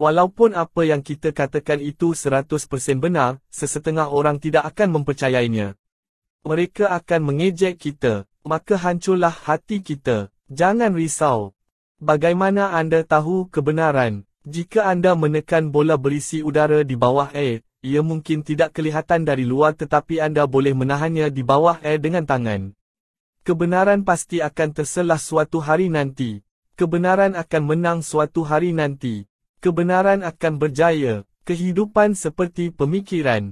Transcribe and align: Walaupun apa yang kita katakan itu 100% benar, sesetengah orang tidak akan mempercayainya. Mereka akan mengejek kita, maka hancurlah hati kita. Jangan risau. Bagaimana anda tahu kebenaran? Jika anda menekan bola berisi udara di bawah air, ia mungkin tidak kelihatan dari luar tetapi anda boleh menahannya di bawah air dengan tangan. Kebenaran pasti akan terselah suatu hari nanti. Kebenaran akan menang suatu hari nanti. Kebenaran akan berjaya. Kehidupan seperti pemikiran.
Walaupun 0.00 0.56
apa 0.56 0.88
yang 0.88 1.04
kita 1.04 1.28
katakan 1.28 1.76
itu 1.76 2.16
100% 2.16 2.48
benar, 3.04 3.36
sesetengah 3.52 4.08
orang 4.08 4.40
tidak 4.40 4.64
akan 4.72 4.96
mempercayainya. 4.96 5.76
Mereka 6.40 6.88
akan 6.88 7.20
mengejek 7.20 7.76
kita, 7.76 8.24
maka 8.40 8.80
hancurlah 8.80 9.28
hati 9.28 9.84
kita. 9.84 10.32
Jangan 10.48 10.96
risau. 10.96 11.52
Bagaimana 12.00 12.72
anda 12.72 13.04
tahu 13.04 13.52
kebenaran? 13.52 14.24
Jika 14.48 14.88
anda 14.88 15.12
menekan 15.12 15.68
bola 15.68 16.00
berisi 16.00 16.40
udara 16.40 16.80
di 16.80 16.96
bawah 16.96 17.28
air, 17.36 17.60
ia 17.84 18.00
mungkin 18.00 18.40
tidak 18.40 18.72
kelihatan 18.72 19.28
dari 19.28 19.44
luar 19.44 19.76
tetapi 19.76 20.16
anda 20.16 20.48
boleh 20.48 20.72
menahannya 20.72 21.28
di 21.28 21.44
bawah 21.44 21.76
air 21.84 22.00
dengan 22.00 22.24
tangan. 22.24 22.72
Kebenaran 23.44 24.08
pasti 24.08 24.40
akan 24.40 24.72
terselah 24.72 25.20
suatu 25.20 25.60
hari 25.60 25.92
nanti. 25.92 26.40
Kebenaran 26.72 27.36
akan 27.36 27.62
menang 27.68 28.00
suatu 28.00 28.48
hari 28.48 28.72
nanti. 28.72 29.29
Kebenaran 29.60 30.24
akan 30.24 30.56
berjaya. 30.56 31.28
Kehidupan 31.44 32.16
seperti 32.16 32.72
pemikiran. 32.72 33.48